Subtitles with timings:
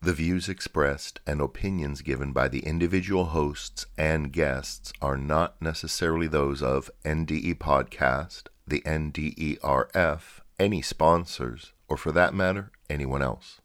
[0.00, 6.28] The views expressed and opinions given by the individual hosts and guests are not necessarily
[6.28, 10.20] those of NDE Podcast, the NDERF,
[10.60, 13.60] any sponsors, or for that matter, anyone else.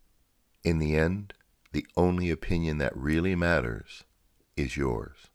[0.64, 1.36] In the end,
[1.72, 4.04] the only opinion that really matters
[4.58, 5.28] is yours.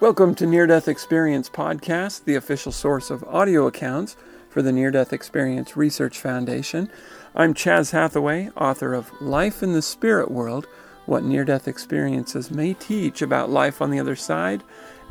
[0.00, 4.16] Welcome to Near Death Experience Podcast, the official source of audio accounts
[4.54, 6.88] for the Near Death Experience Research Foundation.
[7.34, 10.68] I'm Chaz Hathaway, author of Life in the Spirit World
[11.06, 14.62] What Near Death Experiences May Teach About Life on the Other Side,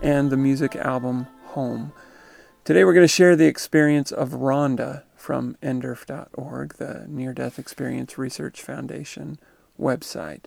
[0.01, 1.91] and the music album Home.
[2.63, 8.17] Today we're going to share the experience of Rhonda from NDERF.org, the Near Death Experience
[8.17, 9.39] Research Foundation
[9.77, 10.45] website.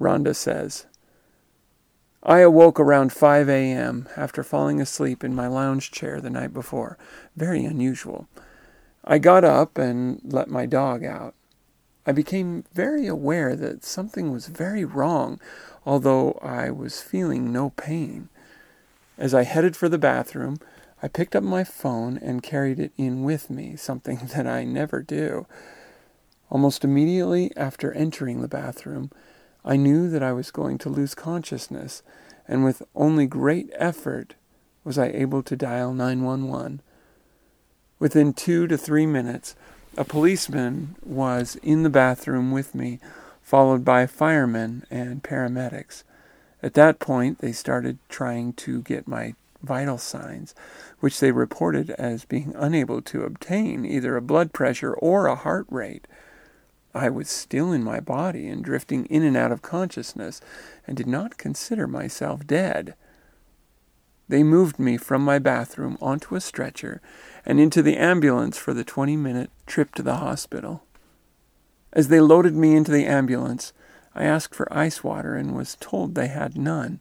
[0.00, 0.86] Rhonda says,
[2.24, 4.08] I awoke around 5 a.m.
[4.16, 6.96] after falling asleep in my lounge chair the night before.
[7.36, 8.28] Very unusual.
[9.04, 11.34] I got up and let my dog out.
[12.06, 15.40] I became very aware that something was very wrong,
[15.84, 18.28] although I was feeling no pain.
[19.18, 20.58] As I headed for the bathroom,
[21.02, 25.02] I picked up my phone and carried it in with me, something that I never
[25.02, 25.46] do.
[26.50, 29.10] Almost immediately after entering the bathroom,
[29.64, 32.02] I knew that I was going to lose consciousness,
[32.48, 34.34] and with only great effort
[34.84, 36.80] was I able to dial 911.
[37.98, 39.54] Within two to three minutes,
[39.96, 42.98] a policeman was in the bathroom with me,
[43.40, 46.02] followed by firemen and paramedics.
[46.62, 50.54] At that point, they started trying to get my vital signs,
[51.00, 55.66] which they reported as being unable to obtain either a blood pressure or a heart
[55.70, 56.06] rate.
[56.94, 60.40] I was still in my body and drifting in and out of consciousness,
[60.86, 62.94] and did not consider myself dead.
[64.28, 67.00] They moved me from my bathroom onto a stretcher
[67.44, 70.84] and into the ambulance for the 20 minute trip to the hospital.
[71.92, 73.72] As they loaded me into the ambulance,
[74.14, 77.00] I asked for ice water and was told they had none.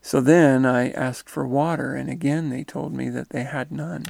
[0.00, 4.06] So then I asked for water, and again they told me that they had none.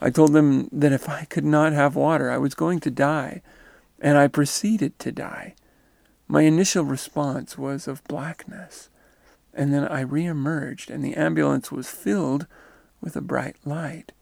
[0.00, 3.42] I told them that if I could not have water, I was going to die
[4.02, 5.54] and I proceeded to die.
[6.26, 8.90] My initial response was of blackness,
[9.54, 12.46] and then I reemerged, and the ambulance was filled
[13.00, 14.12] with a bright light.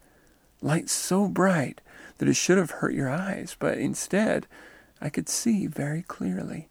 [0.61, 1.81] Light so bright
[2.19, 4.45] that it should have hurt your eyes, but instead
[5.01, 6.69] I could see very clearly.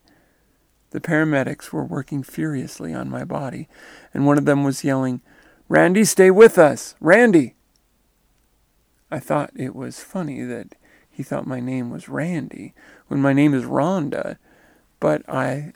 [0.91, 3.69] The paramedics were working furiously on my body,
[4.15, 5.20] and one of them was yelling,
[5.69, 6.94] Randy, stay with us!
[7.00, 7.54] Randy!
[9.10, 10.76] I thought it was funny that
[11.10, 12.75] he thought my name was Randy
[13.09, 14.37] when my name is Rhonda,
[15.00, 15.72] but I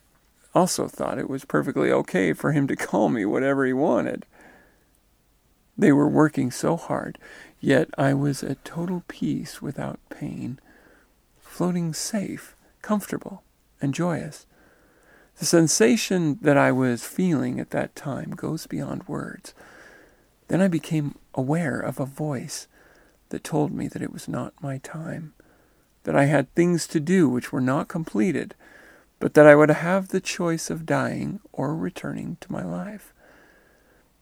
[0.55, 4.25] also thought it was perfectly okay for him to call me whatever he wanted.
[5.77, 7.19] They were working so hard,
[7.61, 10.61] yet I was at total peace without pain,
[11.41, 13.43] floating safe, comfortable,
[13.81, 14.47] and joyous.
[15.39, 19.53] The sensation that I was feeling at that time goes beyond words.
[20.47, 22.69] Then I became aware of a voice
[23.34, 25.34] that told me that it was not my time,
[26.05, 28.55] that I had things to do which were not completed,
[29.19, 33.12] but that I would have the choice of dying or returning to my life.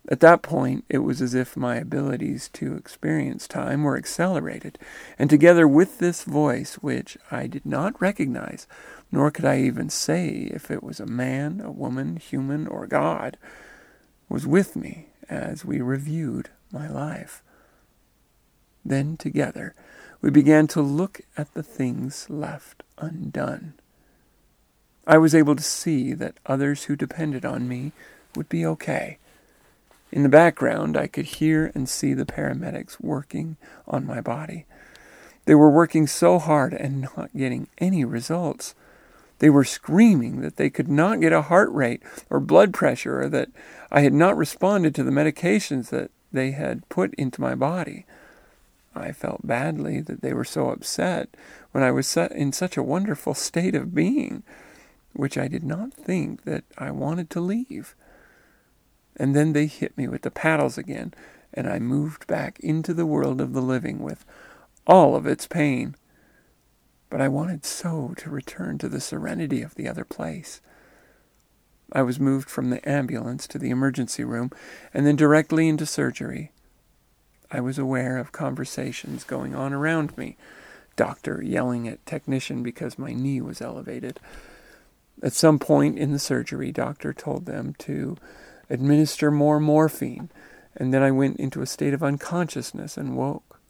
[0.09, 4.79] At that point, it was as if my abilities to experience time were accelerated,
[5.19, 8.67] and together with this voice, which I did not recognize,
[9.13, 13.37] nor could I even say if it was a man, a woman, human, or God,
[14.31, 17.43] was with me as we reviewed my life.
[18.85, 19.75] Then together
[20.21, 23.75] we began to look at the things left undone.
[25.07, 27.93] I was able to see that others who depended on me
[28.37, 29.19] would be okay.
[30.13, 33.57] In the background, I could hear and see the paramedics working
[33.89, 34.67] on my body.
[35.45, 38.75] They were working so hard and not getting any results.
[39.41, 43.29] They were screaming that they could not get a heart rate or blood pressure or
[43.31, 43.49] that
[43.91, 48.07] I had not responded to the medications that they had put into my body.
[48.95, 51.31] I felt badly that they were so upset
[51.73, 54.43] when I was in such a wonderful state of being,
[55.15, 57.95] which I did not think that I wanted to leave.
[59.17, 61.15] And then they hit me with the paddles again,
[61.55, 64.25] and I moved back into the world of the living with
[64.87, 65.95] all of its pain.
[67.11, 70.61] But I wanted so to return to the serenity of the other place.
[71.93, 74.51] I was moved from the ambulance to the emergency room
[74.95, 76.53] and then directly into surgery.
[77.53, 80.37] I was aware of conversations going on around me.
[80.97, 84.19] Doctor yelling at technician because my knee was elevated.
[85.23, 88.17] At some point in the surgery, doctor told them to
[88.71, 90.31] administer more morphine,
[90.75, 93.61] and then I went into a state of unconsciousness and woke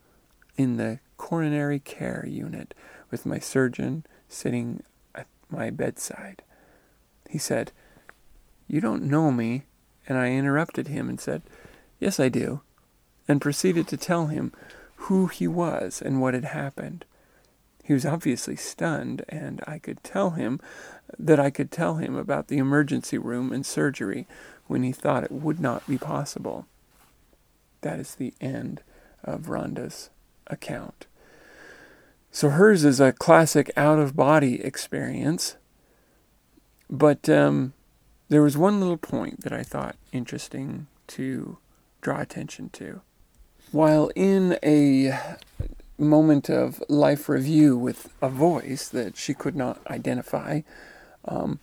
[0.57, 2.75] in the coronary care unit
[3.11, 4.85] with my surgeon sitting
[5.15, 6.43] at my bedside.
[7.29, 7.73] He said,
[8.69, 9.65] You don't know me.
[10.09, 11.43] And I interrupted him and said,
[12.01, 12.61] Yes, I do,
[13.29, 14.53] and proceeded to tell him
[14.97, 17.05] who he was and what had happened.
[17.85, 20.61] He was obviously stunned, and I could tell him
[21.19, 24.27] that I could tell him about the emergency room and surgery
[24.67, 26.67] when he thought it would not be possible.
[27.81, 28.83] That is the end
[29.25, 30.11] of Rhonda's
[30.47, 31.07] account.
[32.31, 35.57] So hers is a classic out of body experience.
[36.89, 37.75] But um,
[38.29, 41.59] there was one little point that I thought interesting to
[42.01, 43.03] draw attention to.
[43.73, 45.19] While in a
[45.97, 50.61] moment of life review with a voice that she could not identify,
[51.25, 51.59] um,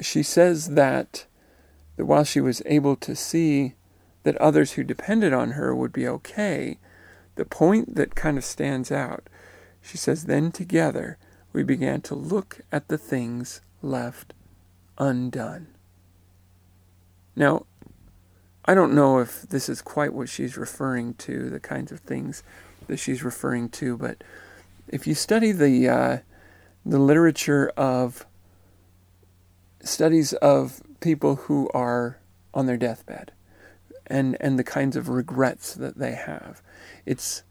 [0.00, 1.26] she says that,
[1.96, 3.74] that while she was able to see
[4.22, 6.78] that others who depended on her would be okay,
[7.34, 9.28] the point that kind of stands out,
[9.82, 11.18] she says, then together
[11.52, 14.34] we began to look at the things left
[14.98, 15.66] undone.
[17.34, 17.66] Now,
[18.64, 22.42] I don't know if this is quite what she's referring to, the kinds of things
[22.86, 24.22] that she's referring to, but
[24.88, 26.18] if you study the uh,
[26.84, 28.26] the literature of
[29.82, 32.18] studies of people who are
[32.52, 33.32] on their deathbed
[34.06, 36.60] and and the kinds of regrets that they have,
[37.06, 37.42] it's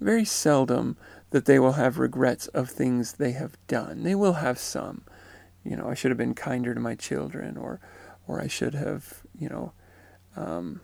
[0.00, 0.96] very seldom
[1.30, 4.02] that they will have regrets of things they have done.
[4.02, 5.02] They will have some,
[5.64, 7.80] you know, I should have been kinder to my children, or
[8.26, 9.72] or I should have, you know.
[10.38, 10.80] Um,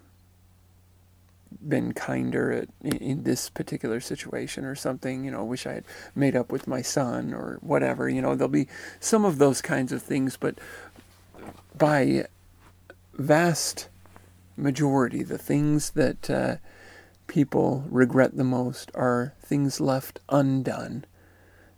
[1.66, 5.24] been kinder at, in this particular situation or something.
[5.24, 5.84] You know, wish I had
[6.14, 8.08] made up with my son or whatever.
[8.08, 8.68] You know, there'll be
[9.00, 10.58] some of those kinds of things, but
[11.76, 12.26] by
[13.14, 13.88] vast
[14.56, 16.56] majority, the things that uh,
[17.26, 21.04] people regret the most are things left undone,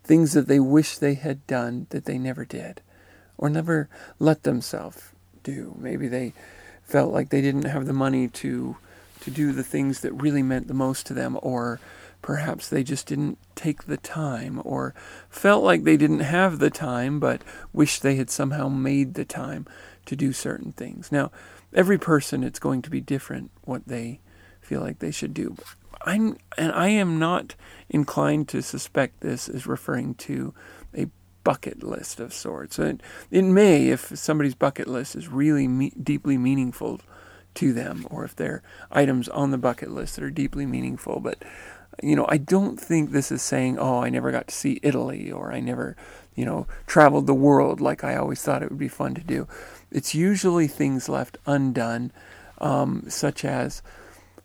[0.03, 2.81] things that they wish they had done that they never did,
[3.39, 3.89] or never
[4.19, 5.13] let themselves
[5.43, 5.75] do.
[5.79, 6.33] Maybe they
[6.87, 8.77] felt like they didn't have the money to
[9.21, 11.81] to do the things that really meant the most to them, or
[12.23, 14.95] perhaps they just didn't take the time, or
[15.29, 17.43] felt like they didn't have the time, but
[17.73, 19.67] wished they had somehow made the time
[20.05, 21.11] to do certain things.
[21.11, 21.33] Now,
[21.75, 24.21] every person, it's going to be different what they
[24.61, 25.57] feel like they should do.
[26.05, 27.55] I'm, and I am not
[27.89, 30.55] inclined to suspect this as referring to
[30.97, 31.07] a
[31.47, 32.77] bucket list of sorts.
[32.77, 33.01] And
[33.31, 37.01] it may, if somebody's bucket list is really me- deeply meaningful
[37.55, 41.21] to them or if they're items on the bucket list that are deeply meaningful.
[41.21, 41.45] But,
[42.03, 45.31] you know, I don't think this is saying, oh, I never got to see Italy
[45.31, 45.97] or I never,
[46.35, 49.47] you know, traveled the world like I always thought it would be fun to do.
[49.93, 52.11] It's usually things left undone,
[52.59, 53.83] um, such as,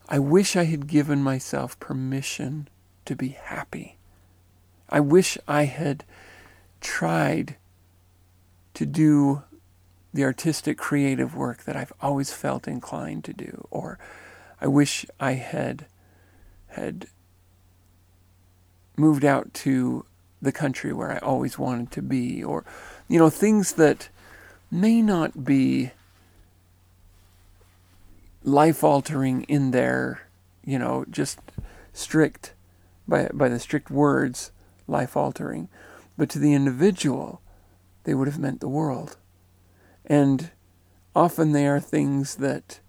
[0.08, 2.68] I wish I had given myself permission
[3.06, 3.98] to be happy.
[4.88, 6.04] I wish I had
[6.82, 7.56] tried
[8.74, 9.44] to do
[10.14, 13.98] the artistic creative work that I've always felt inclined to do or
[14.60, 15.86] I wish I had
[16.68, 17.08] had
[18.98, 20.06] moved out to
[20.42, 22.66] the country where I always wanted to be or
[23.08, 24.10] you know things that
[24.70, 25.92] may not be
[28.44, 30.22] life altering in their
[30.66, 31.40] you know just
[31.94, 32.54] strict
[33.08, 34.52] by by the strict words
[34.88, 35.70] life altering
[36.22, 37.42] but to the individual
[38.04, 39.18] they would have meant the world
[40.06, 40.52] and
[41.16, 42.80] often they are things that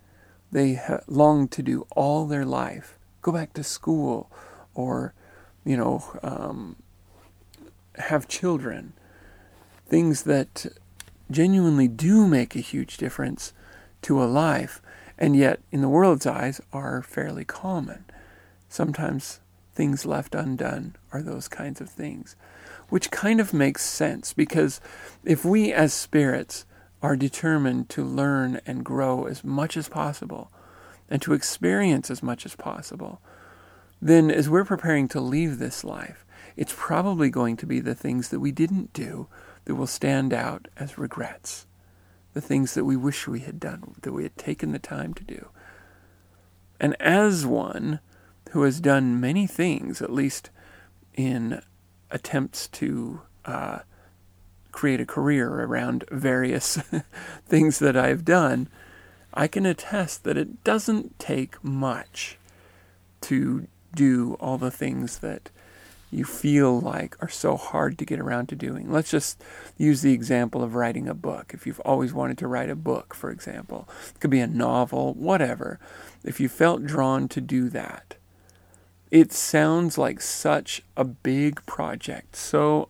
[0.50, 2.98] they ha- long to do all their life.
[3.22, 4.30] Go back to school
[4.74, 5.14] or,
[5.64, 6.76] you know, um,
[7.94, 8.92] have children.
[9.86, 10.66] Things that
[11.30, 13.54] genuinely do make a huge difference
[14.02, 14.82] to a life,
[15.16, 18.04] and yet in the world's eyes are fairly common.
[18.68, 19.40] Sometimes
[19.74, 22.36] things left undone are those kinds of things,
[22.92, 24.78] which kind of makes sense because
[25.24, 26.66] if we as spirits
[27.00, 30.52] are determined to learn and grow as much as possible
[31.08, 33.18] and to experience as much as possible,
[34.02, 38.28] then as we're preparing to leave this life, it's probably going to be the things
[38.28, 39.26] that we didn't do
[39.64, 41.64] that will stand out as regrets.
[42.34, 45.24] The things that we wish we had done, that we had taken the time to
[45.24, 45.48] do.
[46.78, 48.00] And as one
[48.50, 50.50] who has done many things, at least
[51.14, 51.62] in
[52.12, 53.80] attempts to uh,
[54.70, 56.76] create a career around various
[57.46, 58.68] things that I've done,
[59.34, 62.38] I can attest that it doesn't take much
[63.22, 65.50] to do all the things that
[66.10, 68.92] you feel like are so hard to get around to doing.
[68.92, 69.42] Let's just
[69.78, 71.52] use the example of writing a book.
[71.54, 75.14] If you've always wanted to write a book, for example, it could be a novel,
[75.14, 75.80] whatever.
[76.22, 78.16] If you felt drawn to do that,
[79.12, 82.88] it sounds like such a big project, so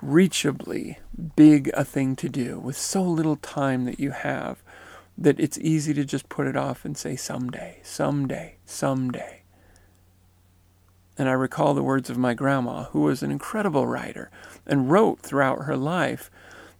[0.00, 0.98] unreachably
[1.34, 4.62] big a thing to do with so little time that you have
[5.18, 9.42] that it's easy to just put it off and say someday, someday, someday.
[11.18, 14.30] And I recall the words of my grandma, who was an incredible writer
[14.64, 16.30] and wrote throughout her life,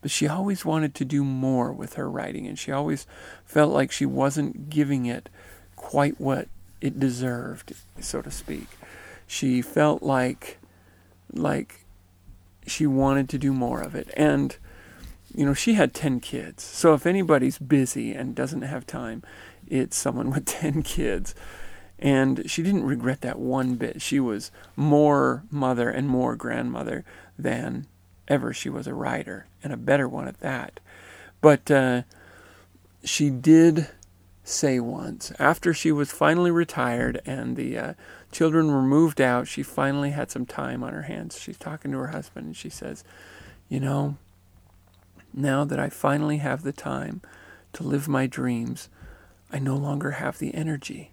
[0.02, 3.08] but she always wanted to do more with her writing, and she always
[3.44, 5.28] felt like she wasn't giving it
[5.74, 6.46] quite what
[6.80, 8.68] it deserved, so to speak.
[9.26, 10.58] She felt like
[11.32, 11.84] like
[12.66, 14.10] she wanted to do more of it.
[14.16, 14.56] And
[15.34, 16.62] you know, she had 10 kids.
[16.62, 19.22] So if anybody's busy and doesn't have time,
[19.66, 21.34] it's someone with 10 kids.
[21.98, 24.02] And she didn't regret that one bit.
[24.02, 27.04] She was more mother and more grandmother
[27.38, 27.86] than
[28.28, 30.80] ever she was a writer, and a better one at that.
[31.40, 32.02] But uh,
[33.04, 33.88] she did
[34.48, 37.94] say once, after she was finally retired and the uh,
[38.30, 41.38] children were moved out, she finally had some time on her hands.
[41.38, 43.02] She's talking to her husband and she says,
[43.68, 44.16] You know,
[45.34, 47.22] now that I finally have the time
[47.72, 48.88] to live my dreams,
[49.52, 51.10] I no longer have the energy.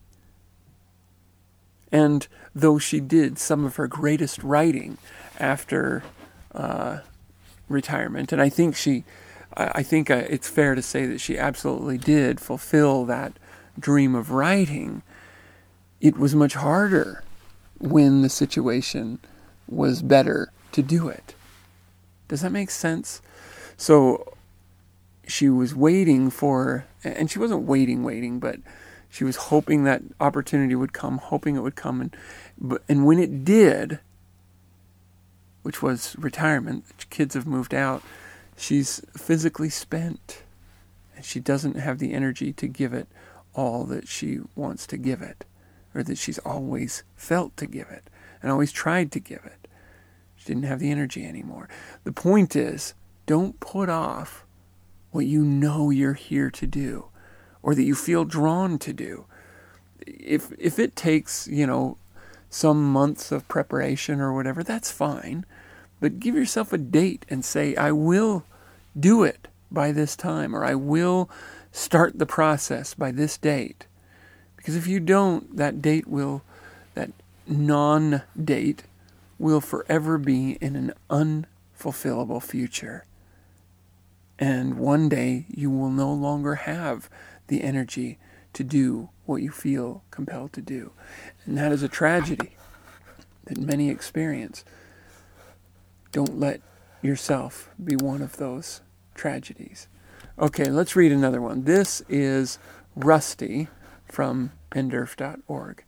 [1.92, 4.98] And though she did some of her greatest writing
[5.40, 6.04] after
[6.54, 7.00] uh,
[7.68, 9.04] retirement, and I think she,
[9.56, 13.34] I think uh, it's fair to say that she absolutely did fulfill that
[13.80, 15.04] dream of writing.
[16.02, 17.24] It was much harder
[17.80, 19.20] when the situation
[19.68, 21.36] was better to do it.
[22.28, 23.22] Does that make sense?
[23.78, 24.34] So
[25.28, 28.60] she was waiting for, and she wasn't waiting, waiting, but
[29.10, 33.46] she was hoping that opportunity would come, hoping it would come, and and when it
[33.46, 34.00] did,
[35.62, 38.02] which was retirement, kids have moved out,
[38.58, 40.44] she's physically spent,
[41.16, 43.08] and she doesn't have the energy to give it
[43.54, 45.46] all that she wants to give it,
[45.94, 48.10] or that she's always felt to give it,
[48.42, 49.68] and always tried to give it.
[50.36, 51.70] She didn't have the energy anymore.
[52.04, 52.94] The point is,
[53.26, 54.44] don't put off
[55.12, 57.06] what you know you're here to do
[57.62, 59.26] or that you feel drawn to do.
[60.06, 61.98] If if it takes, you know,
[62.50, 65.46] some months of preparation or whatever, that's fine.
[66.04, 68.44] But give yourself a date and say, I will
[69.00, 71.30] do it by this time, or I will
[71.72, 73.88] start the process by this date.
[74.58, 76.42] Because if you don't, that date will,
[76.94, 77.12] that
[77.48, 78.84] non date
[79.40, 83.06] will forever be in an unfulfillable future.
[84.38, 87.10] And one day you will no longer have
[87.48, 88.18] the energy
[88.52, 90.92] to do what you feel compelled to do.
[91.46, 92.58] And that is a tragedy
[93.46, 94.66] that many experience.
[96.13, 96.62] Don't let
[97.01, 98.82] yourself be one of those
[99.15, 99.88] tragedies.
[100.39, 101.63] Okay, let's read another one.
[101.63, 102.60] This is
[102.96, 103.67] Rusty
[104.05, 105.84] from nderf.org.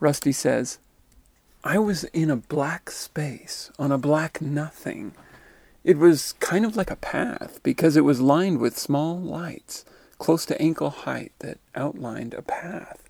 [0.00, 0.78] Rusty says,
[1.62, 5.14] I was in a black space, on a black nothing.
[5.84, 9.84] It was kind of like a path because it was lined with small lights
[10.18, 13.08] close to ankle height that outlined a path.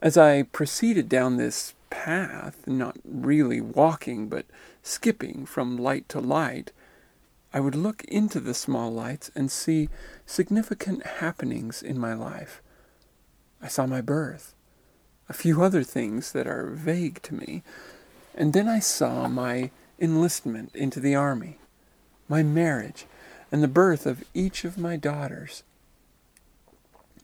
[0.00, 4.46] As I proceeded down this path, not really walking, but
[4.82, 6.72] skipping from light to light,
[7.52, 9.88] I would look into the small lights and see
[10.26, 12.60] significant happenings in my life.
[13.62, 14.54] I saw my birth,
[15.28, 17.62] a few other things that are vague to me,
[18.34, 19.70] and then I saw my
[20.00, 21.58] enlistment into the army,
[22.28, 23.06] my marriage,
[23.52, 25.62] and the birth of each of my daughters.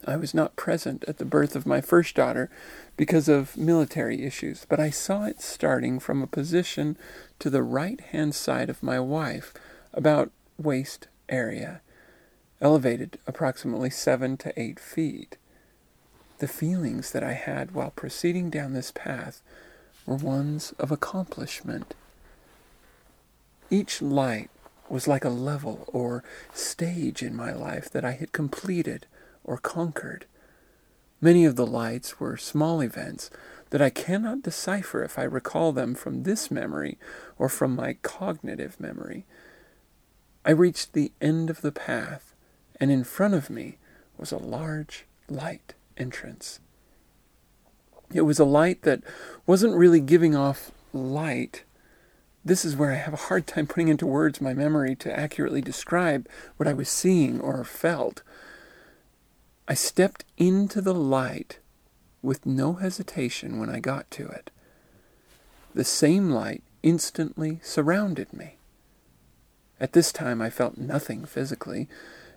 [0.06, 2.50] I was not present at the birth of my first daughter
[2.96, 6.96] because of military issues, but I saw it starting from a position
[7.38, 9.52] to the right hand side of my wife,
[9.92, 11.80] about waist area,
[12.60, 15.36] elevated approximately seven to eight feet.
[16.38, 19.42] The feelings that I had while proceeding down this path
[20.06, 21.94] were ones of accomplishment.
[23.68, 24.50] Each light
[24.88, 29.06] was like a level or stage in my life that I had completed
[29.44, 30.26] or conquered.
[31.20, 33.30] Many of the lights were small events
[33.70, 36.98] that I cannot decipher if I recall them from this memory
[37.38, 39.24] or from my cognitive memory.
[40.44, 42.34] I reached the end of the path,
[42.80, 43.78] and in front of me
[44.16, 46.60] was a large light entrance.
[48.12, 49.02] It was a light that
[49.46, 51.64] wasn't really giving off light,
[52.44, 55.60] this is where I have a hard time putting into words my memory to accurately
[55.60, 58.22] describe what I was seeing or felt.
[59.70, 61.60] I stepped into the light
[62.22, 64.50] with no hesitation when I got to it.
[65.76, 68.56] The same light instantly surrounded me.
[69.78, 71.88] At this time, I felt nothing physically.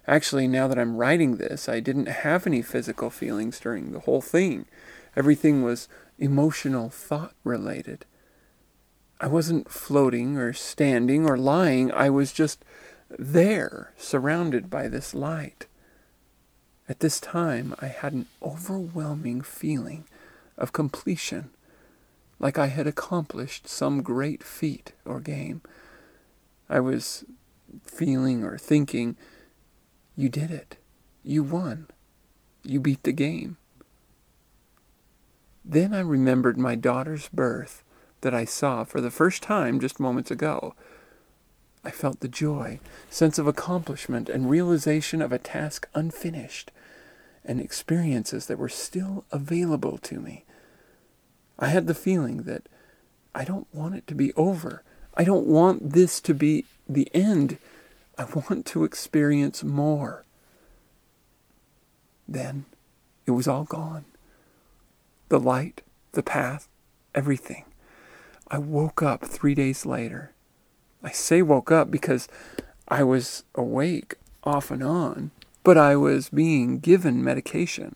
[0.06, 4.22] Actually, now that I'm writing this, I didn't have any physical feelings during the whole
[4.22, 4.68] thing.
[5.16, 8.06] Everything was emotional, thought related.
[9.20, 11.92] I wasn't floating or standing or lying.
[11.94, 12.64] I was just
[13.10, 15.66] there, surrounded by this light.
[16.90, 20.06] At this time, I had an overwhelming feeling
[20.58, 21.50] of completion,
[22.40, 25.62] like I had accomplished some great feat or game.
[26.70, 27.24] I was
[27.84, 29.16] feeling or thinking,
[30.16, 30.78] you did it.
[31.24, 31.88] You won.
[32.64, 33.58] You beat the game.
[35.66, 37.84] Then I remembered my daughter's birth
[38.22, 40.76] that I saw for the first time just moments ago.
[41.84, 46.72] I felt the joy, sense of accomplishment, and realization of a task unfinished,
[47.44, 50.46] and experiences that were still available to me.
[51.60, 52.68] I had the feeling that
[53.36, 54.84] I don't want it to be over.
[55.16, 57.58] I don't want this to be the end.
[58.18, 60.24] I want to experience more.
[62.28, 62.66] Then
[63.26, 64.06] it was all gone.
[65.30, 65.82] The light,
[66.14, 66.68] the path,
[67.14, 67.66] everything.
[68.48, 70.32] I woke up three days later.
[71.04, 72.28] I say woke up because
[72.88, 75.32] I was awake off and on,
[75.64, 77.96] but I was being given medication.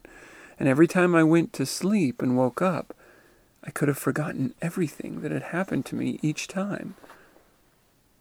[0.60, 2.94] And every time I went to sleep and woke up,
[3.64, 6.96] I could have forgotten everything that had happened to me each time.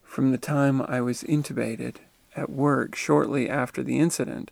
[0.05, 1.97] From the time I was intubated
[2.35, 4.50] at work shortly after the incident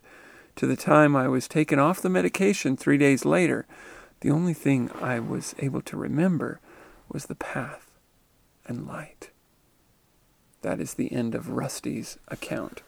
[0.55, 3.65] to the time I was taken off the medication three days later,
[4.21, 6.59] the only thing I was able to remember
[7.09, 7.91] was the path
[8.65, 9.29] and light.
[10.65, 12.81] That is the end of Rusty's account.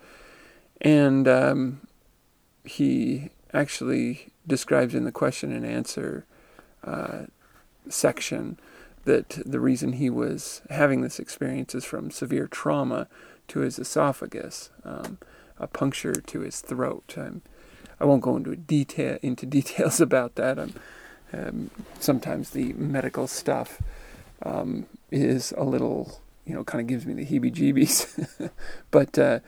[0.81, 1.81] And um,
[2.63, 6.25] he actually describes in the question and answer
[6.83, 7.25] uh,
[7.87, 8.59] section
[9.05, 13.07] that the reason he was having this experience is from severe trauma
[13.49, 15.19] to his esophagus, um,
[15.59, 17.13] a puncture to his throat.
[17.15, 17.43] I'm,
[17.99, 20.57] I will not go into detail into details about that.
[21.31, 23.83] Um, sometimes the medical stuff
[24.41, 28.49] um, is a little, you know, kind of gives me the heebie jeebies.
[28.91, 29.39] but uh,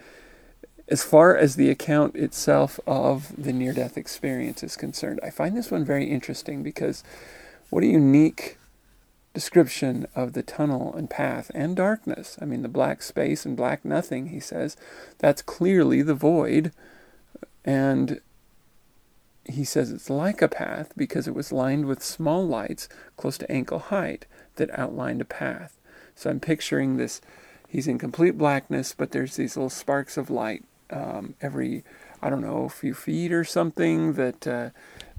[0.90, 5.56] as far as the account itself of the near death experience is concerned, I find
[5.56, 7.04] this one very interesting because
[7.70, 8.58] what a unique
[9.34, 12.38] description of the tunnel and path and darkness.
[12.42, 14.76] I mean, the black space and black nothing, he says,
[15.20, 16.74] that's clearly the void.
[17.64, 18.20] And
[19.46, 23.52] he says it's like a path because it was lined with small lights close to
[23.52, 25.79] ankle height that outlined a path.
[26.20, 27.22] So I'm picturing this.
[27.70, 31.86] He's in complete blackness, but there's these little sparks of light um, every,
[32.22, 34.72] I don't know, a few feet or something that uh,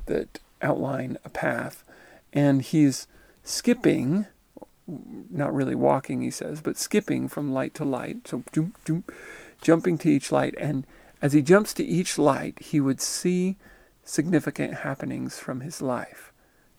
[0.04, 1.84] that outline a path,
[2.34, 3.06] and he's
[3.44, 4.26] skipping,
[4.86, 8.28] not really walking, he says, but skipping from light to light.
[8.28, 9.04] So doom, doom,
[9.62, 10.86] jumping to each light, and
[11.22, 13.56] as he jumps to each light, he would see
[14.04, 16.30] significant happenings from his life.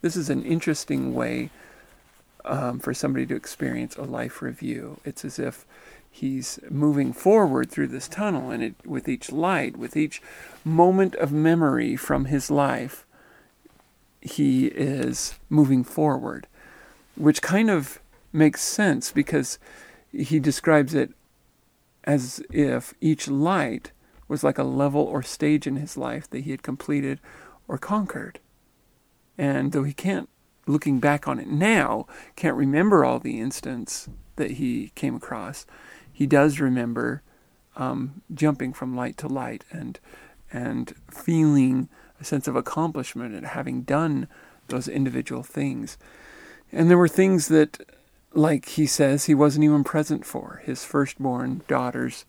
[0.01, 1.49] This is an interesting way
[2.45, 4.99] um, for somebody to experience a life review.
[5.05, 5.65] It's as if
[6.09, 10.21] he's moving forward through this tunnel, and it, with each light, with each
[10.65, 13.05] moment of memory from his life,
[14.21, 16.47] he is moving forward,
[17.15, 17.99] which kind of
[18.33, 19.57] makes sense because
[20.11, 21.11] he describes it
[22.03, 23.91] as if each light
[24.27, 27.19] was like a level or stage in his life that he had completed
[27.67, 28.39] or conquered.
[29.37, 30.29] And though he can't
[30.67, 35.65] looking back on it now, can't remember all the instants that he came across.
[36.11, 37.21] He does remember
[37.75, 39.99] um, jumping from light to light and
[40.53, 41.87] and feeling
[42.19, 44.27] a sense of accomplishment and having done
[44.67, 45.97] those individual things.
[46.71, 47.79] And there were things that,
[48.33, 50.61] like he says, he wasn't even present for.
[50.65, 52.25] His firstborn daughter's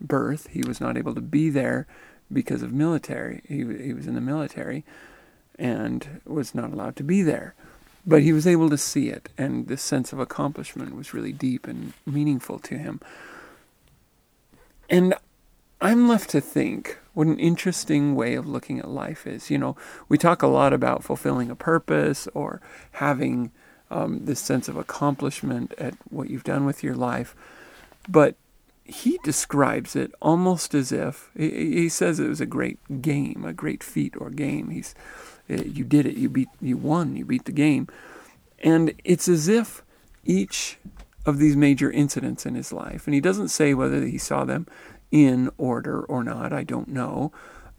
[0.00, 1.86] birth, he was not able to be there
[2.32, 3.42] because of military.
[3.46, 4.84] He, he was in the military
[5.58, 7.54] and was not allowed to be there.
[8.06, 11.66] But he was able to see it, and this sense of accomplishment was really deep
[11.66, 13.00] and meaningful to him.
[14.88, 15.14] And
[15.80, 19.50] I'm left to think what an interesting way of looking at life is.
[19.50, 19.76] You know,
[20.08, 22.60] we talk a lot about fulfilling a purpose or
[22.92, 23.52] having
[23.90, 27.34] um, this sense of accomplishment at what you've done with your life,
[28.08, 28.36] but
[28.84, 33.52] he describes it almost as if he, he says it was a great game, a
[33.52, 34.70] great feat or game.
[34.70, 34.94] He's
[35.48, 36.16] you did it.
[36.16, 36.48] You beat.
[36.60, 37.16] You won.
[37.16, 37.88] You beat the game.
[38.60, 39.82] And it's as if
[40.24, 40.78] each
[41.24, 43.06] of these major incidents in his life.
[43.06, 44.66] And he doesn't say whether he saw them
[45.10, 47.32] in order or not, I don't know,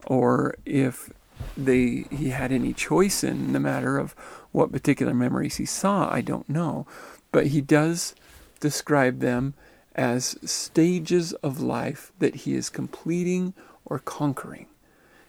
[0.06, 1.12] or if
[1.56, 4.14] they he had any choice in the matter of
[4.52, 6.86] what particular memories he saw, I don't know.
[7.32, 8.14] But he does
[8.58, 9.54] describe them
[9.94, 13.54] as stages of life that he is completing
[13.84, 14.66] or conquering.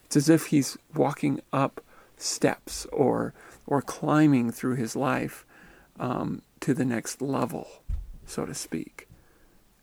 [0.06, 1.82] It's as if he's walking up
[2.21, 3.34] steps or
[3.67, 5.45] or climbing through his life
[5.99, 7.67] um, to the next level,
[8.25, 9.07] so to speak.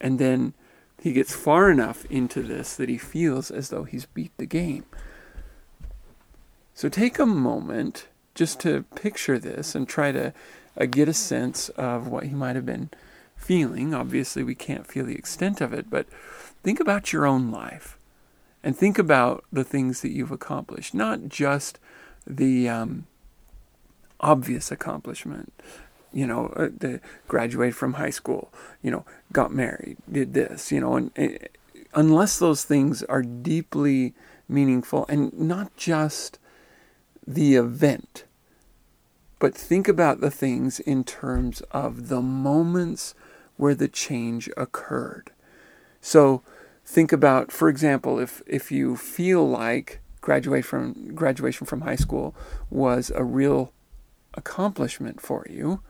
[0.00, 0.52] And then
[1.00, 4.84] he gets far enough into this that he feels as though he's beat the game.
[6.74, 10.32] So take a moment just to picture this and try to
[10.80, 12.90] uh, get a sense of what he might have been
[13.36, 13.94] feeling.
[13.94, 16.06] Obviously, we can't feel the extent of it, but
[16.62, 17.98] think about your own life
[18.62, 21.78] and think about the things that you've accomplished, not just
[22.28, 23.06] the um,
[24.20, 25.52] obvious accomplishment.
[26.12, 30.80] You know, uh, the graduate from high school, you know, got married, did this, you
[30.80, 31.48] know, and, and
[31.94, 34.14] unless those things are deeply
[34.48, 36.38] meaningful and not just
[37.26, 38.24] the event,
[39.38, 43.14] but think about the things in terms of the moments
[43.56, 45.30] where the change occurred.
[46.00, 46.42] So
[46.84, 52.34] think about, for example, if, if you feel like graduate from, graduation from high school
[52.68, 53.72] was a real
[54.34, 55.80] accomplishment for you,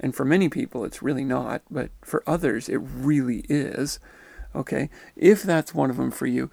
[0.00, 3.98] and for many people it's really not, but for others it really is.
[4.54, 6.50] Okay, if that's one of them for you,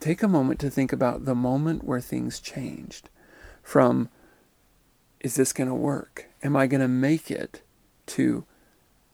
[0.00, 3.10] take a moment to think about the moment where things changed
[3.62, 4.08] from
[5.20, 6.30] is this going to work?
[6.42, 7.60] Am I going to make it
[8.06, 8.46] to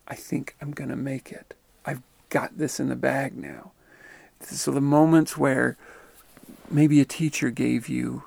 [0.06, 1.54] I think I'm going to make it.
[1.84, 3.72] I've got this in the bag now.
[4.42, 5.76] So the moments where
[6.72, 8.24] maybe a teacher gave you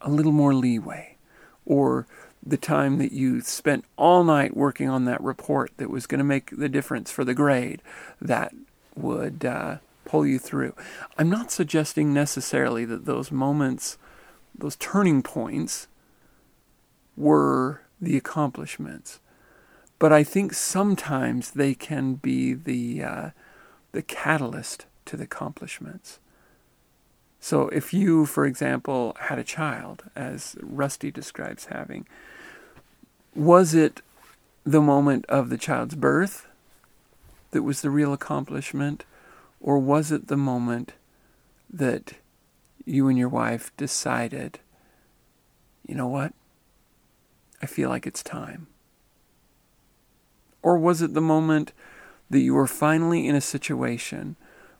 [0.00, 1.16] a little more leeway
[1.64, 2.06] or
[2.44, 6.24] the time that you spent all night working on that report that was going to
[6.24, 7.80] make the difference for the grade
[8.20, 8.52] that
[8.94, 10.74] would uh, pull you through.
[11.16, 13.96] I'm not suggesting necessarily that those moments,
[14.54, 15.88] those turning points,
[17.16, 19.20] were the accomplishments
[19.98, 23.30] but I think sometimes they can be the uh,
[23.92, 26.18] the catalyst to the accomplishments.
[27.44, 32.06] So if you, for example, had a child, as Rusty describes having,
[33.34, 34.00] was it
[34.64, 36.46] the moment of the child's birth
[37.50, 39.04] that was the real accomplishment,
[39.60, 40.94] or was it the moment
[41.70, 42.14] that
[42.86, 44.58] you and your wife decided,
[45.86, 46.32] you know what?
[47.60, 48.68] I feel like it's time.
[50.62, 51.74] Or was it the moment
[52.30, 54.36] that you were finally in a situation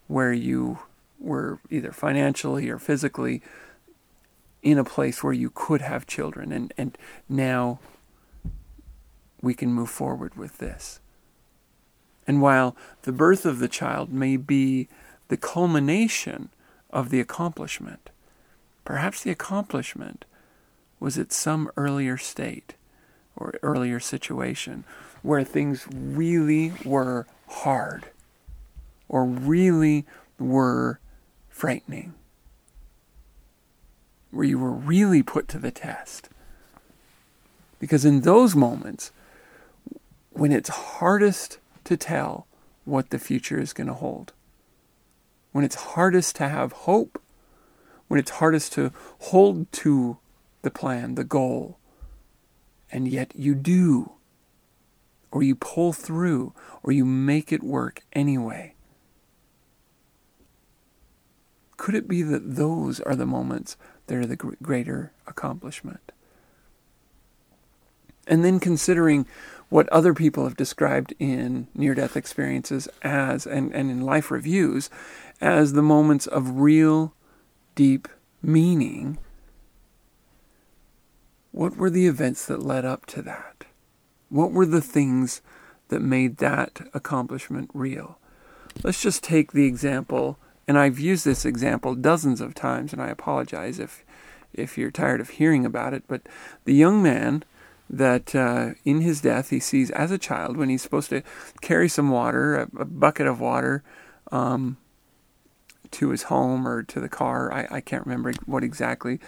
[0.06, 0.78] where you
[1.24, 3.42] were either financially or physically
[4.62, 6.96] in a place where you could have children and, and
[7.28, 7.78] now
[9.42, 11.00] we can move forward with this.
[12.26, 14.88] And while the birth of the child may be
[15.28, 16.48] the culmination
[16.90, 18.08] of the accomplishment,
[18.84, 20.24] perhaps the accomplishment
[20.98, 22.74] was at some earlier state
[23.36, 24.84] or earlier situation
[25.22, 28.06] where things really were hard
[29.08, 30.06] or really
[30.38, 30.98] were
[31.54, 32.12] frightening,
[34.32, 36.28] where you were really put to the test.
[37.78, 39.12] Because in those moments,
[40.30, 42.48] when it's hardest to tell
[42.84, 44.32] what the future is going to hold,
[45.52, 47.22] when it's hardest to have hope,
[48.08, 48.90] when it's hardest to
[49.30, 50.18] hold to
[50.62, 51.78] the plan, the goal,
[52.90, 54.10] and yet you do
[55.30, 58.73] or you pull through, or you make it work anyway?
[61.76, 66.12] Could it be that those are the moments that are the greater accomplishment?
[68.26, 69.26] And then considering
[69.68, 74.88] what other people have described in near death experiences as, and, and in life reviews,
[75.40, 77.12] as the moments of real,
[77.74, 78.08] deep
[78.42, 79.18] meaning,
[81.50, 83.64] what were the events that led up to that?
[84.28, 85.40] What were the things
[85.88, 88.18] that made that accomplishment real?
[88.82, 93.08] Let's just take the example, and I've used this example dozens of times, and I
[93.08, 94.04] apologize if
[94.52, 96.04] if you're tired of hearing about it.
[96.06, 96.22] But
[96.64, 97.44] the young man
[97.90, 101.22] that uh, in his death he sees as a child when he's supposed to
[101.60, 103.82] carry some water, a, a bucket of water,
[104.32, 104.76] um,
[105.90, 107.52] to his home or to the car.
[107.52, 109.20] I, I can't remember what exactly.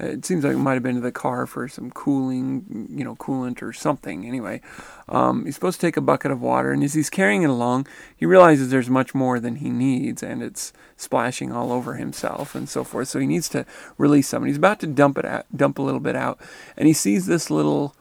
[0.00, 3.16] It seems like it might have been to the car for some cooling, you know,
[3.16, 4.26] coolant or something.
[4.26, 4.60] Anyway,
[5.08, 7.86] um, he's supposed to take a bucket of water, and as he's carrying it along,
[8.16, 12.68] he realizes there's much more than he needs, and it's splashing all over himself and
[12.68, 13.08] so forth.
[13.08, 13.66] So he needs to
[13.98, 14.42] release some.
[14.42, 16.40] And he's about to dump it out, dump a little bit out,
[16.76, 17.94] and he sees this little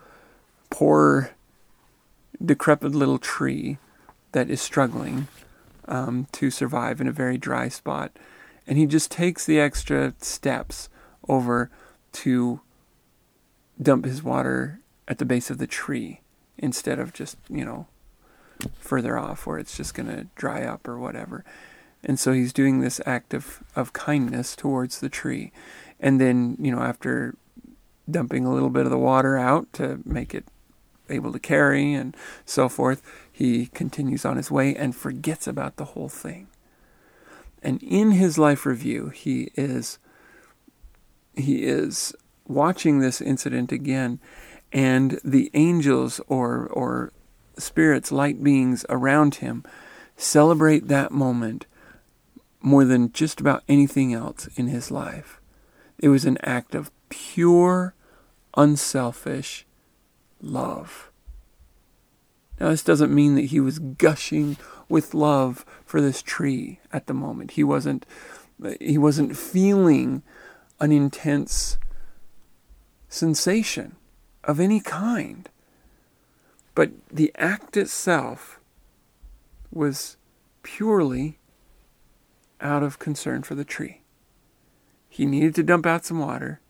[0.70, 1.32] poor
[2.44, 3.78] decrepit little tree
[4.32, 5.28] that is struggling
[5.88, 8.12] um, to survive in a very dry spot.
[8.68, 10.90] And he just takes the extra steps
[11.28, 11.72] over
[12.24, 12.62] to
[13.82, 16.22] dump his water at the base of the tree
[16.58, 17.88] instead of just, you know,
[18.80, 21.46] further off where it's just going to dry up or whatever.
[22.04, 25.52] And so he's doing this act of, of kindness towards the tree.
[26.00, 27.36] And then, you know, after
[28.10, 30.46] dumping a little bit of the water out to make it
[31.10, 33.02] able to carry and so forth,
[33.32, 36.48] he continues on his way and forgets about the whole thing.
[37.62, 40.00] And in his life review, he is
[41.40, 42.14] he is
[42.48, 44.20] watching this incident again
[44.72, 47.12] and the angels or or
[47.58, 49.64] spirits, light beings around him
[50.16, 51.66] celebrate that moment
[52.62, 55.40] more than just about anything else in his life.
[55.98, 57.94] It was an act of pure,
[58.56, 59.66] unselfish
[60.42, 61.12] love.
[62.60, 64.58] Now, this doesn't mean that he was gushing
[64.90, 67.52] with love for this tree at the moment.
[67.52, 68.06] He wasn't,
[68.82, 70.24] he wasn't feeling
[70.80, 71.78] an intense
[73.08, 73.96] sensation
[74.44, 75.50] of any kind.
[76.76, 78.60] But the act itself
[79.72, 80.18] was
[80.64, 81.40] purely
[82.62, 84.02] out of concern for the tree.
[85.10, 86.62] He needed to dump out some water.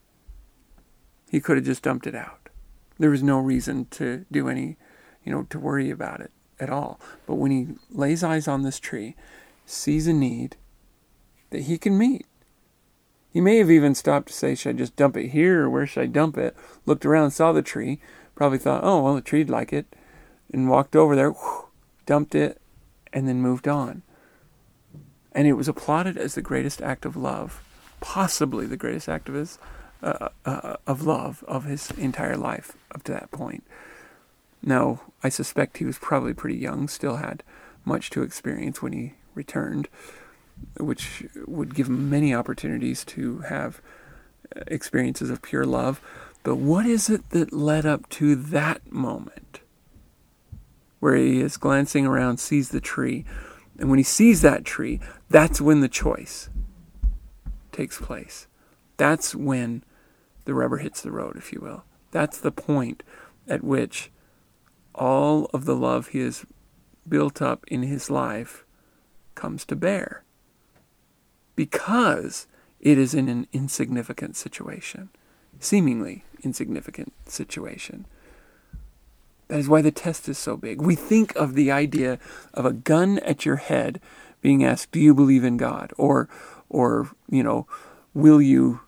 [1.29, 2.49] He could have just dumped it out.
[2.97, 4.77] There was no reason to do any,
[5.23, 6.99] you know, to worry about it at all.
[7.25, 9.15] But when he lays eyes on this tree,
[9.65, 10.55] sees a need
[11.51, 12.25] that he can meet.
[13.31, 15.85] He may have even stopped to say, Should I just dump it here or where
[15.85, 16.55] should I dump it?
[16.85, 17.99] Looked around, saw the tree,
[18.35, 19.95] probably thought, Oh, well, the tree'd like it,
[20.51, 21.65] and walked over there, whoosh,
[22.05, 22.59] dumped it,
[23.13, 24.01] and then moved on.
[25.31, 27.63] And it was applauded as the greatest act of love,
[27.99, 29.59] possibly the greatest act of his
[30.01, 33.63] uh, uh, of love of his entire life up to that point.
[34.61, 37.43] Now, I suspect he was probably pretty young, still had
[37.85, 39.87] much to experience when he returned,
[40.79, 43.81] which would give him many opportunities to have
[44.55, 46.01] uh, experiences of pure love.
[46.43, 49.59] But what is it that led up to that moment
[50.99, 53.25] where he is glancing around, sees the tree,
[53.77, 56.49] and when he sees that tree, that's when the choice
[57.71, 58.47] takes place.
[58.97, 59.83] That's when
[60.43, 61.83] the rubber hits the road, if you will.
[62.11, 63.03] That's the point
[63.47, 64.11] at which
[64.93, 66.45] all of the love he has
[67.07, 68.65] built up in his life
[69.35, 70.23] comes to bear.
[71.59, 72.47] Because
[72.79, 75.09] it is in an insignificant situation,
[75.59, 78.05] seemingly insignificant situation.
[79.49, 80.81] That is why the test is so big.
[80.81, 82.17] We think of the idea
[82.53, 83.99] of a gun at your head
[84.39, 86.29] being asked, "Do you believe in God?" or
[86.69, 87.67] or, you know,
[88.13, 88.79] will you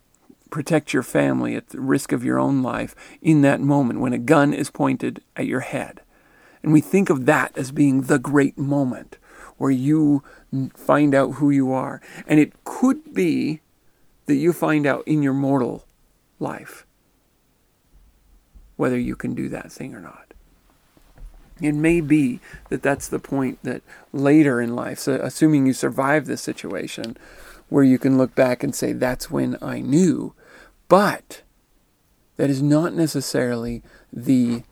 [0.49, 4.17] protect your family at the risk of your own life in that moment when a
[4.17, 5.99] gun is pointed at your head.
[6.63, 9.17] And we think of that as being the great moment
[9.61, 10.23] where you
[10.73, 12.01] find out who you are.
[12.25, 13.61] And it could be
[14.25, 15.85] that you find out in your mortal
[16.39, 16.85] life
[18.75, 20.33] whether you can do that thing or not.
[21.61, 26.25] It may be that that's the point that later in life, so assuming you survive
[26.25, 27.15] this situation,
[27.69, 30.33] where you can look back and say, that's when I knew
[30.91, 31.43] but
[32.35, 34.63] that is not necessarily the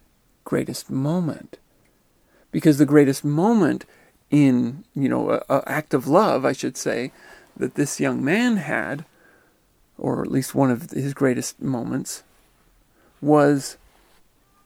[0.43, 1.57] greatest moment.
[2.51, 3.85] Because the greatest moment
[4.31, 7.11] in, you know, an act of love, I should say,
[7.57, 9.05] that this young man had,
[9.97, 12.23] or at least one of his greatest moments,
[13.21, 13.77] was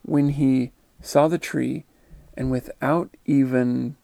[0.02, 1.84] when he saw the tree
[2.36, 3.96] and without even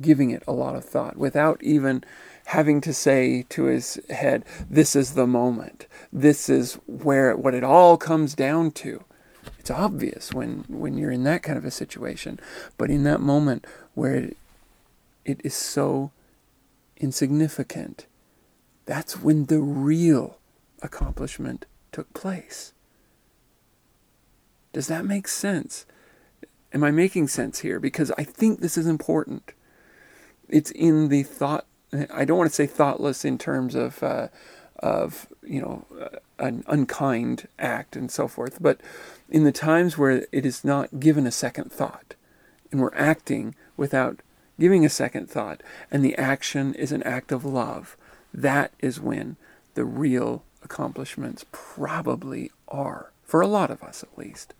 [0.00, 2.04] giving it a lot of thought, without even
[2.46, 5.86] having to say to his head, This is the moment.
[6.12, 9.04] This is where what it all comes down to.
[9.60, 12.40] It's obvious when, when you're in that kind of a situation.
[12.78, 14.36] But in that moment where it,
[15.26, 16.12] it is so
[16.96, 18.06] insignificant,
[18.86, 20.38] that's when the real
[20.80, 22.72] accomplishment took place.
[24.72, 25.84] Does that make sense?
[26.72, 27.78] Am I making sense here?
[27.78, 29.52] Because I think this is important.
[30.48, 31.66] It's in the thought
[32.14, 34.28] I don't want to say thoughtless in terms of uh,
[34.80, 35.84] of you know
[36.38, 38.80] an unkind act and so forth, but
[39.28, 42.14] in the times where it is not given a second thought,
[42.72, 44.20] and we're acting without
[44.58, 47.96] giving a second thought, and the action is an act of love,
[48.32, 49.36] that is when
[49.74, 54.54] the real accomplishments probably are, for a lot of us at least.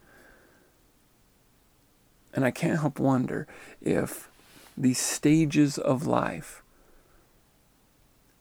[2.32, 3.46] And I can't help wonder
[3.82, 4.28] if
[4.76, 6.59] these stages of life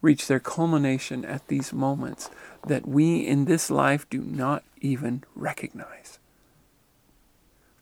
[0.02, 2.30] reach their culmination at these moments
[2.66, 6.20] that we in this life do not even recognize.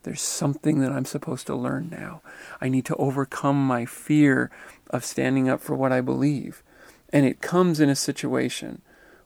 [0.04, 2.22] There's something that I'm supposed to learn now.
[2.62, 4.50] I need to overcome my fear
[4.90, 6.64] of standing up for what I believe.
[7.12, 8.82] And it comes in a situation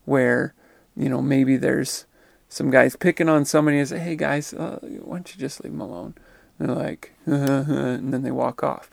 [0.05, 0.53] where,
[0.95, 2.05] you know, maybe there's
[2.49, 5.71] some guys picking on somebody and say, hey guys, uh, why don't you just leave
[5.71, 6.15] them alone?
[6.57, 8.89] And they're like, and then they walk off.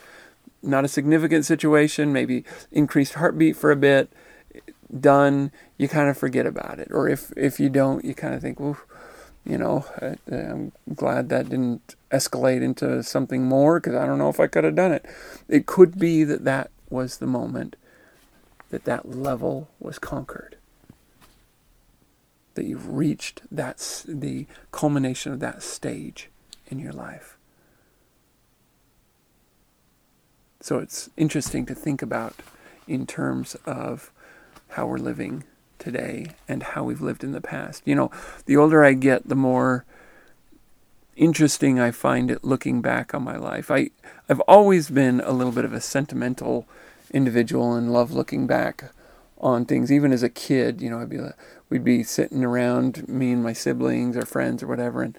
[0.62, 4.12] Not a significant situation, maybe increased heartbeat for a bit,
[5.00, 6.88] done, you kind of forget about it.
[6.90, 8.78] Or if, if you don't, you kind of think, well,
[9.44, 14.28] you know, I, I'm glad that didn't escalate into something more because I don't know
[14.28, 15.06] if I could have done it.
[15.48, 17.76] It could be that that was the moment
[18.70, 20.56] that that level was conquered
[22.58, 26.28] that you've reached that's the culmination of that stage
[26.66, 27.37] in your life.
[30.60, 32.34] So it's interesting to think about
[32.86, 34.10] in terms of
[34.70, 35.44] how we're living
[35.78, 37.82] today and how we've lived in the past.
[37.84, 38.10] You know,
[38.46, 39.84] the older I get, the more
[41.16, 43.70] interesting I find it looking back on my life.
[43.70, 43.90] I
[44.28, 46.66] I've always been a little bit of a sentimental
[47.12, 48.92] individual and love looking back
[49.38, 49.92] on things.
[49.92, 51.36] Even as a kid, you know, I'd be like,
[51.70, 55.16] we'd be sitting around, me and my siblings or friends or whatever, and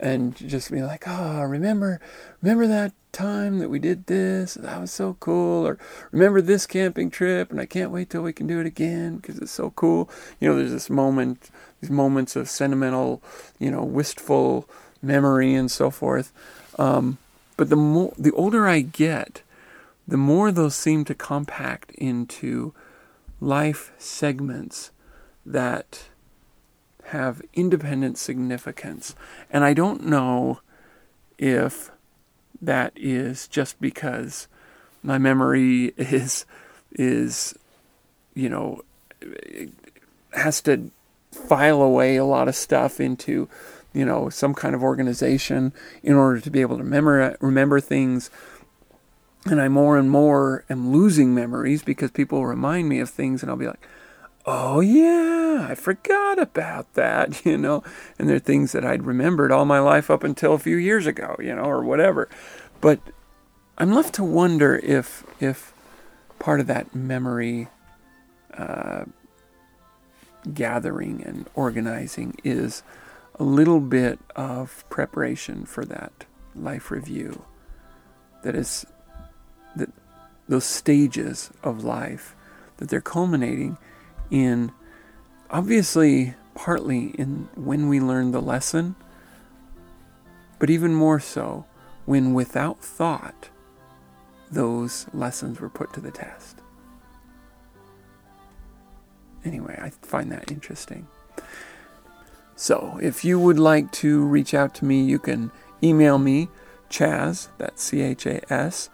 [0.00, 2.00] and just be like, oh, remember,
[2.40, 4.54] remember that time that we did this?
[4.54, 5.66] That was so cool.
[5.66, 5.78] Or
[6.10, 9.38] remember this camping trip, and I can't wait till we can do it again because
[9.38, 10.08] it's so cool.
[10.40, 13.22] You know, there's this moment, these moments of sentimental,
[13.58, 14.68] you know, wistful
[15.02, 16.32] memory and so forth.
[16.78, 17.18] Um,
[17.56, 19.42] but the more, the older I get,
[20.08, 22.72] the more those seem to compact into
[23.40, 24.92] life segments
[25.44, 26.04] that
[27.06, 29.14] have independent significance.
[29.50, 30.60] And I don't know
[31.38, 31.90] if
[32.60, 34.46] that is just because
[35.02, 36.44] my memory is
[36.92, 37.54] is
[38.34, 38.82] you know
[40.32, 40.90] has to
[41.32, 43.48] file away a lot of stuff into
[43.92, 45.72] you know some kind of organization
[46.02, 48.30] in order to be able to remember remember things
[49.46, 53.50] and I more and more am losing memories because people remind me of things and
[53.50, 53.86] I'll be like
[54.46, 57.82] oh yeah, I forgot about that, you know.
[58.18, 61.36] And they're things that I'd remembered all my life up until a few years ago,
[61.38, 62.28] you know, or whatever.
[62.80, 63.00] But
[63.78, 65.72] I'm left to wonder if if
[66.38, 67.68] part of that memory
[68.54, 69.04] uh,
[70.52, 72.82] gathering and organizing is
[73.36, 76.24] a little bit of preparation for that
[76.54, 77.44] life review.
[78.42, 78.86] That is
[79.76, 79.90] that
[80.48, 82.34] those stages of life
[82.78, 83.78] that they're culminating
[84.30, 84.72] in
[85.50, 88.94] obviously partly in when we learn the lesson,
[90.58, 91.64] but even more so
[92.06, 93.48] when without thought
[94.50, 96.58] those lessons were put to the test.
[99.44, 101.06] Anyway, I find that interesting.
[102.56, 105.50] So, if you would like to reach out to me, you can
[105.82, 106.48] email me,
[106.90, 108.90] Chas, that's C H A S,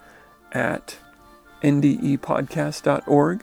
[0.52, 0.98] at
[1.62, 3.42] ndepodcast.org.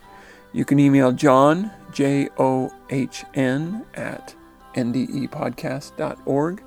[0.54, 4.36] You can email John, J O H N, at
[4.76, 6.64] ndepodcast.org.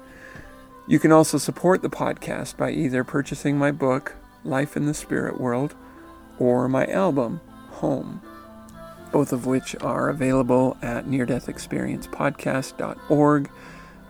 [0.89, 5.41] You can also support the podcast by either purchasing my book, Life in the Spirit
[5.41, 5.77] World,
[6.39, 7.41] or my album,
[7.75, 8.21] Home,
[9.13, 13.51] both of which are available at neardeathexperiencepodcast.org,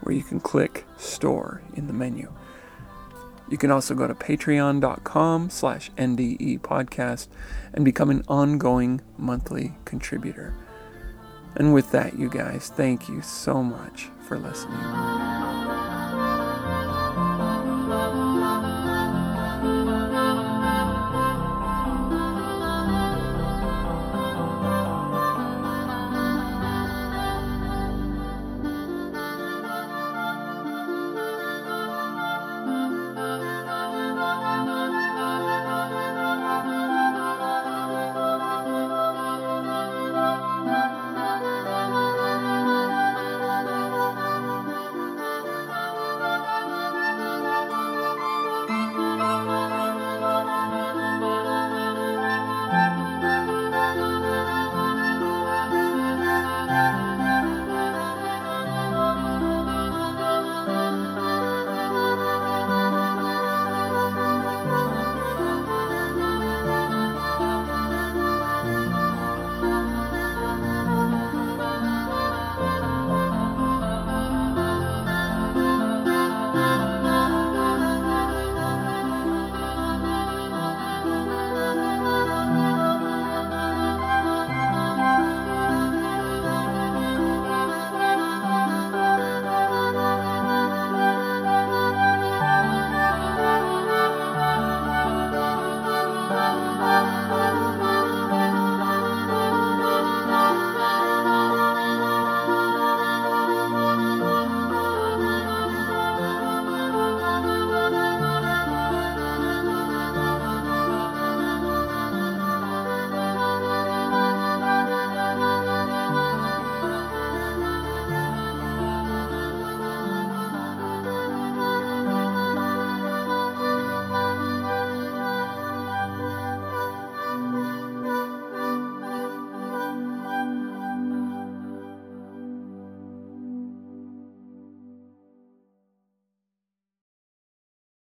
[0.01, 2.33] where you can click Store in the menu.
[3.49, 7.29] You can also go to patreon.com slash NDE podcast
[7.73, 10.55] and become an ongoing monthly contributor.
[11.55, 15.36] And with that, you guys, thank you so much for listening.